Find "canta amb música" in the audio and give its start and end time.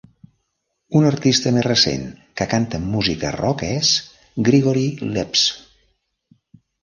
2.53-3.33